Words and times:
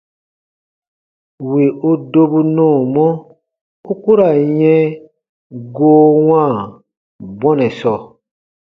Wì 1.49 1.63
u 1.89 1.91
dobu 2.11 2.39
nɔɔmɔ, 2.55 3.05
u 3.91 3.93
ku 4.01 4.11
ra 4.19 4.29
n 4.45 4.49
yɛ̃ 4.59 4.79
goo 5.75 6.01
wãa 6.27 6.51
bɔnɛ 7.39 7.67
sɔɔ. 7.79 7.97